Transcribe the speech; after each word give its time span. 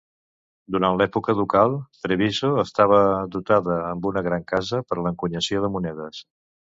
Durant 0.75 0.95
l'època 1.01 1.35
ducal, 1.39 1.75
Treviso 2.07 2.49
estava 2.63 3.01
dotada 3.37 3.77
amb 3.93 4.09
una 4.13 4.25
gran 4.29 4.49
casa 4.53 4.81
per 4.91 4.99
a 5.01 5.05
l'encunyació 5.05 5.63
de 5.67 5.71
monedes. 5.77 6.25